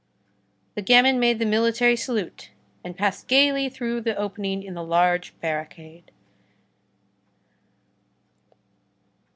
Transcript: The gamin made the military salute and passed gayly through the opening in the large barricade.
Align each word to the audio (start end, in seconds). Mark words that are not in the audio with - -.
The 0.73 0.81
gamin 0.81 1.19
made 1.19 1.37
the 1.37 1.45
military 1.45 1.95
salute 1.95 2.49
and 2.83 2.97
passed 2.97 3.27
gayly 3.27 3.69
through 3.69 4.01
the 4.01 4.15
opening 4.15 4.63
in 4.63 4.73
the 4.73 4.83
large 4.83 5.39
barricade. 5.41 6.09